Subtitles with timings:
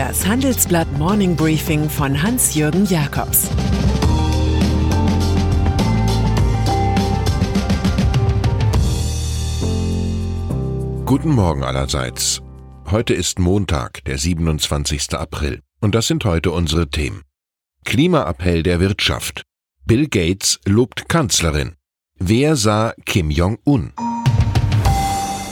[0.00, 3.50] Das Handelsblatt Morning Briefing von Hans-Jürgen Jakobs
[11.04, 12.40] Guten Morgen allerseits.
[12.90, 15.12] Heute ist Montag, der 27.
[15.12, 15.60] April.
[15.82, 17.20] Und das sind heute unsere Themen.
[17.84, 19.42] Klimaappell der Wirtschaft.
[19.84, 21.74] Bill Gates lobt Kanzlerin.
[22.18, 23.92] Wer sah Kim Jong-un?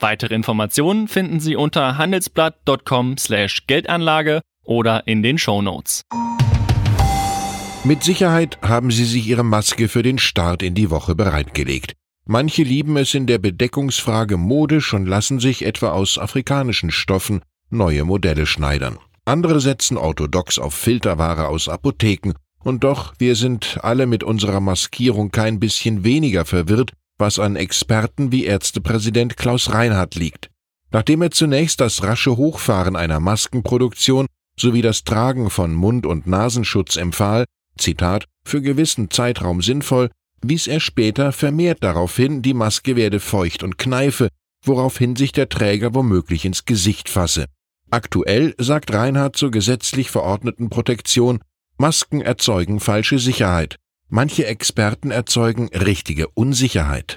[0.00, 6.04] Weitere Informationen finden Sie unter handelsblatt.com/geldanlage oder in den Show Notes.
[7.84, 11.92] Mit Sicherheit haben Sie sich Ihre Maske für den Start in die Woche bereitgelegt.
[12.26, 18.04] Manche lieben es in der Bedeckungsfrage modisch und lassen sich etwa aus afrikanischen Stoffen neue
[18.04, 18.98] Modelle schneidern.
[19.24, 25.30] Andere setzen orthodox auf Filterware aus Apotheken, und doch wir sind alle mit unserer Maskierung
[25.30, 30.50] kein bisschen weniger verwirrt, was an Experten wie Ärztepräsident Klaus Reinhardt liegt.
[30.90, 34.26] Nachdem er zunächst das rasche Hochfahren einer Maskenproduktion
[34.58, 37.44] sowie das Tragen von Mund- und Nasenschutz empfahl,
[37.78, 40.10] Zitat, für gewissen Zeitraum sinnvoll,
[40.42, 44.28] wies er später vermehrt darauf hin, die Maske werde feucht und kneife,
[44.64, 47.46] woraufhin sich der Träger womöglich ins Gesicht fasse.
[47.90, 51.40] Aktuell sagt Reinhardt zur gesetzlich verordneten Protektion,
[51.76, 53.76] Masken erzeugen falsche Sicherheit.
[54.12, 57.16] Manche Experten erzeugen richtige Unsicherheit.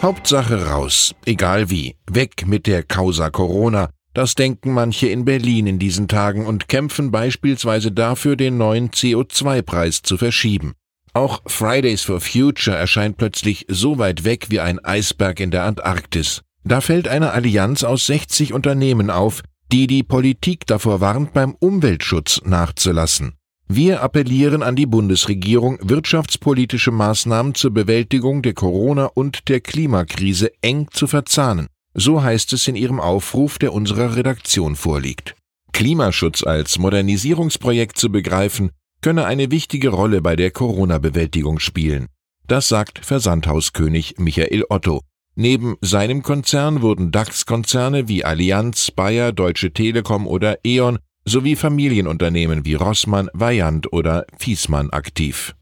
[0.00, 5.78] Hauptsache raus, egal wie, weg mit der Causa Corona, das denken manche in Berlin in
[5.78, 10.72] diesen Tagen und kämpfen beispielsweise dafür, den neuen CO2-Preis zu verschieben.
[11.12, 16.40] Auch Fridays for Future erscheint plötzlich so weit weg wie ein Eisberg in der Antarktis.
[16.64, 22.40] Da fällt eine Allianz aus 60 Unternehmen auf, die die Politik davor warnt, beim Umweltschutz
[22.46, 23.34] nachzulassen.
[23.68, 30.88] Wir appellieren an die Bundesregierung, wirtschaftspolitische Maßnahmen zur Bewältigung der Corona- und der Klimakrise eng
[30.90, 31.68] zu verzahnen.
[31.94, 35.36] So heißt es in ihrem Aufruf, der unserer Redaktion vorliegt.
[35.72, 42.08] Klimaschutz als Modernisierungsprojekt zu begreifen, könne eine wichtige Rolle bei der Corona-Bewältigung spielen.
[42.46, 45.00] Das sagt Versandhauskönig Michael Otto.
[45.34, 52.74] Neben seinem Konzern wurden DAX-Konzerne wie Allianz, Bayer, Deutsche Telekom oder E.ON sowie Familienunternehmen wie
[52.74, 55.54] Rossmann, Weyand oder Fiesmann aktiv.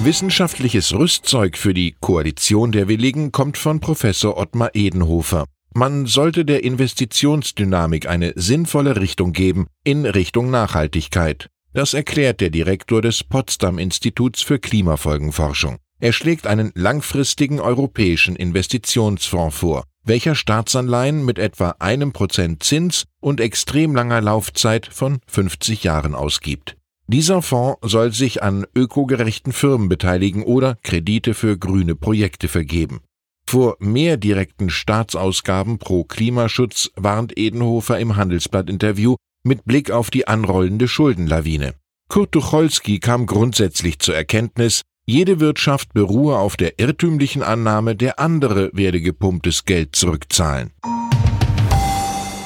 [0.00, 5.46] Wissenschaftliches Rüstzeug für die Koalition der Willigen kommt von Professor Ottmar Edenhofer.
[5.74, 11.48] Man sollte der Investitionsdynamik eine sinnvolle Richtung geben in Richtung Nachhaltigkeit.
[11.72, 15.78] Das erklärt der Direktor des Potsdam Instituts für Klimafolgenforschung.
[16.00, 23.40] Er schlägt einen langfristigen europäischen Investitionsfonds vor, welcher Staatsanleihen mit etwa einem Prozent Zins und
[23.40, 26.76] extrem langer Laufzeit von 50 Jahren ausgibt.
[27.06, 33.00] Dieser Fonds soll sich an ökogerechten Firmen beteiligen oder Kredite für grüne Projekte vergeben.
[33.46, 40.86] Vor mehr direkten Staatsausgaben pro Klimaschutz warnt Edenhofer im Handelsblatt-Interview mit Blick auf die anrollende
[40.86, 41.72] Schuldenlawine.
[42.08, 48.70] Kurt Tucholsky kam grundsätzlich zur Erkenntnis, jede Wirtschaft beruhe auf der irrtümlichen Annahme, der andere
[48.74, 50.70] werde gepumptes Geld zurückzahlen.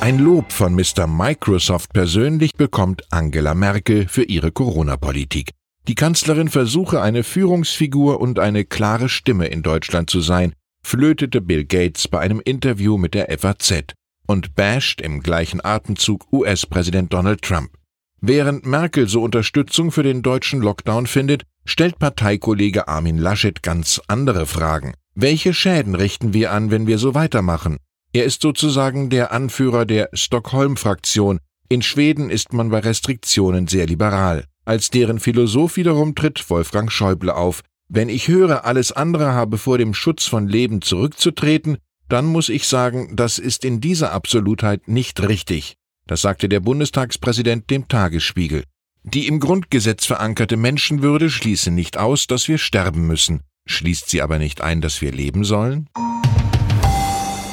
[0.00, 1.06] Ein Lob von Mr.
[1.06, 5.50] Microsoft persönlich bekommt Angela Merkel für ihre Corona-Politik.
[5.86, 10.52] Die Kanzlerin versuche eine Führungsfigur und eine klare Stimme in Deutschland zu sein,
[10.82, 13.94] flötete Bill Gates bei einem Interview mit der FAZ
[14.26, 17.77] und basht im gleichen Atemzug US-Präsident Donald Trump.
[18.20, 24.46] Während Merkel so Unterstützung für den deutschen Lockdown findet, stellt Parteikollege Armin Laschet ganz andere
[24.46, 24.94] Fragen.
[25.14, 27.76] Welche Schäden richten wir an, wenn wir so weitermachen?
[28.12, 31.38] Er ist sozusagen der Anführer der Stockholm-Fraktion.
[31.68, 34.44] In Schweden ist man bei Restriktionen sehr liberal.
[34.64, 37.62] Als deren Philosoph wiederum tritt Wolfgang Schäuble auf.
[37.88, 41.78] Wenn ich höre, alles andere habe vor dem Schutz von Leben zurückzutreten,
[42.08, 45.76] dann muss ich sagen, das ist in dieser Absolutheit nicht richtig.
[46.08, 48.64] Das sagte der Bundestagspräsident dem Tagesspiegel.
[49.04, 54.38] Die im Grundgesetz verankerte Menschenwürde schließe nicht aus, dass wir sterben müssen, schließt sie aber
[54.38, 55.88] nicht ein, dass wir leben sollen?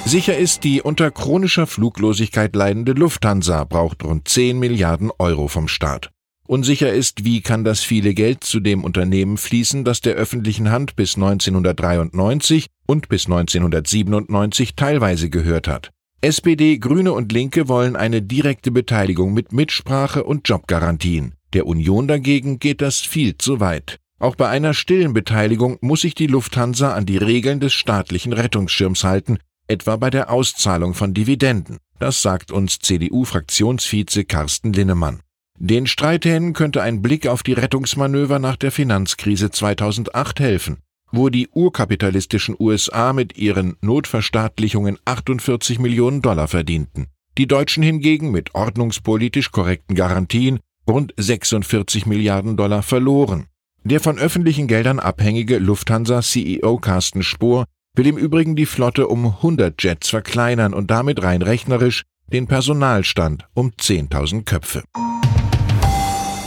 [0.05, 6.11] Sicher ist, die unter chronischer Fluglosigkeit leidende Lufthansa braucht rund 10 Milliarden Euro vom Staat.
[6.47, 10.95] Unsicher ist, wie kann das viele Geld zu dem Unternehmen fließen, das der öffentlichen Hand
[10.95, 15.91] bis 1993 und bis 1997 teilweise gehört hat.
[16.21, 21.35] SPD, Grüne und Linke wollen eine direkte Beteiligung mit Mitsprache und Jobgarantien.
[21.53, 23.99] Der Union dagegen geht das viel zu weit.
[24.19, 29.03] Auch bei einer stillen Beteiligung muss sich die Lufthansa an die Regeln des staatlichen Rettungsschirms
[29.03, 31.77] halten, etwa bei der Auszahlung von Dividenden.
[31.99, 35.21] Das sagt uns CDU-Fraktionsvize Carsten Linnemann.
[35.57, 40.77] Den Streithähnen könnte ein Blick auf die Rettungsmanöver nach der Finanzkrise 2008 helfen,
[41.15, 47.07] wo die urkapitalistischen USA mit ihren Notverstaatlichungen 48 Millionen Dollar verdienten.
[47.37, 53.47] Die Deutschen hingegen mit ordnungspolitisch korrekten Garantien rund 46 Milliarden Dollar verloren.
[53.83, 57.65] Der von öffentlichen Geldern abhängige Lufthansa-CEO Carsten Spohr
[57.95, 63.47] will im Übrigen die Flotte um 100 Jets verkleinern und damit rein rechnerisch den Personalstand
[63.53, 64.83] um 10.000 Köpfe.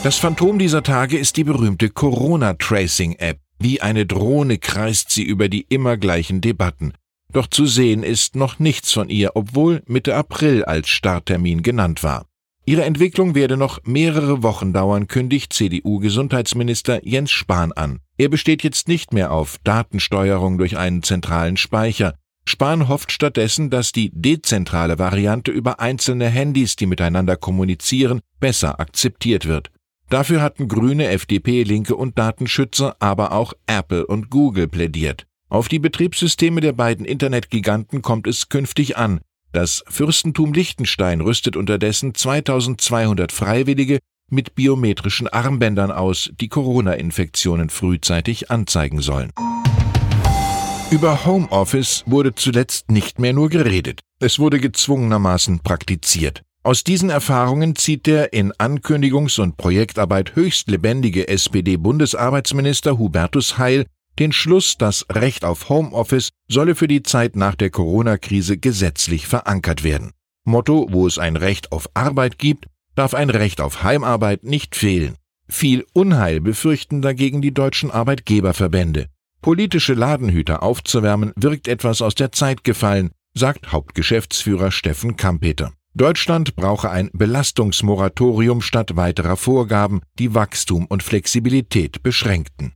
[0.03, 3.39] Das Phantom dieser Tage ist die berühmte Corona-Tracing-App.
[3.59, 6.93] Wie eine Drohne kreist sie über die immer gleichen Debatten.
[7.33, 12.27] Doch zu sehen ist noch nichts von ihr, obwohl Mitte April als Starttermin genannt war.
[12.65, 18.01] Ihre Entwicklung werde noch mehrere Wochen dauern, kündigt CDU-Gesundheitsminister Jens Spahn an.
[18.19, 22.15] Er besteht jetzt nicht mehr auf Datensteuerung durch einen zentralen Speicher.
[22.45, 29.47] Spahn hofft stattdessen, dass die dezentrale Variante über einzelne Handys, die miteinander kommunizieren, besser akzeptiert
[29.47, 29.71] wird.
[30.09, 35.27] Dafür hatten Grüne, FDP, Linke und Datenschützer, aber auch Apple und Google plädiert.
[35.51, 39.21] Auf die Betriebssysteme der beiden Internetgiganten kommt es künftig an.
[39.53, 43.99] Das Fürstentum Liechtenstein rüstet unterdessen 2200 Freiwillige
[44.31, 49.31] mit biometrischen Armbändern aus, die Corona-Infektionen frühzeitig anzeigen sollen.
[50.91, 56.43] Über Homeoffice wurde zuletzt nicht mehr nur geredet, es wurde gezwungenermaßen praktiziert.
[56.69, 63.87] Aus diesen Erfahrungen zieht der in Ankündigungs- und Projektarbeit höchst lebendige SPD-Bundesarbeitsminister Hubertus Heil
[64.19, 69.83] den Schluss, das Recht auf Homeoffice solle für die Zeit nach der Corona-Krise gesetzlich verankert
[69.83, 70.11] werden.
[70.45, 75.17] Motto, wo es ein Recht auf Arbeit gibt, darf ein Recht auf Heimarbeit nicht fehlen.
[75.49, 79.07] Viel Unheil befürchten dagegen die deutschen Arbeitgeberverbände.
[79.41, 85.73] Politische Ladenhüter aufzuwärmen wirkt etwas aus der Zeit gefallen, sagt Hauptgeschäftsführer Steffen Kampeter.
[85.99, 92.73] Deutschland brauche ein Belastungsmoratorium statt weiterer Vorgaben, die Wachstum und Flexibilität beschränkten.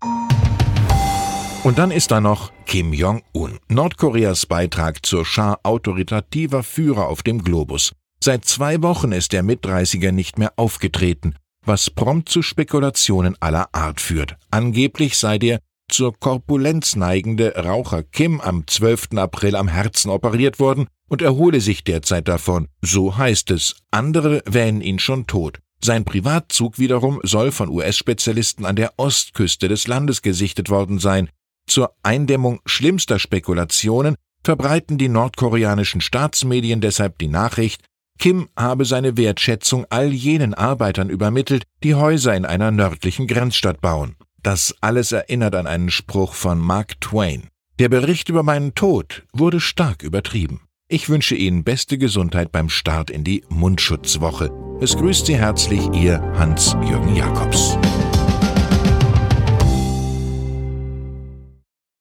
[1.62, 7.44] Und dann ist da noch Kim Jong-un, Nordkoreas Beitrag zur Schar autoritativer Führer auf dem
[7.44, 7.92] Globus.
[8.18, 14.00] Seit zwei Wochen ist der Mitdreißiger nicht mehr aufgetreten, was prompt zu Spekulationen aller Art
[14.00, 14.34] führt.
[14.50, 19.10] Angeblich sei der zur Korpulenz neigende Raucher Kim am 12.
[19.14, 24.80] April am Herzen operiert worden und erhole sich derzeit davon, so heißt es, andere wähnen
[24.80, 25.58] ihn schon tot.
[25.84, 31.28] Sein Privatzug wiederum soll von US-Spezialisten an der Ostküste des Landes gesichtet worden sein.
[31.66, 37.84] Zur Eindämmung schlimmster Spekulationen verbreiten die nordkoreanischen Staatsmedien deshalb die Nachricht,
[38.18, 44.16] Kim habe seine Wertschätzung all jenen Arbeitern übermittelt, die Häuser in einer nördlichen Grenzstadt bauen.
[44.42, 47.48] Das alles erinnert an einen Spruch von Mark Twain.
[47.78, 50.62] Der Bericht über meinen Tod wurde stark übertrieben.
[50.92, 54.50] Ich wünsche Ihnen beste Gesundheit beim Start in die Mundschutzwoche.
[54.78, 57.78] Es grüßt Sie herzlich Ihr Hans-Jürgen Jakobs.